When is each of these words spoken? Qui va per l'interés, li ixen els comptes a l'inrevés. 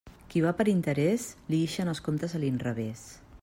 Qui 0.29 0.41
va 0.45 0.53
per 0.61 0.65
l'interés, 0.69 1.27
li 1.53 1.59
ixen 1.67 1.91
els 1.93 2.01
comptes 2.09 2.37
a 2.39 2.45
l'inrevés. 2.45 3.09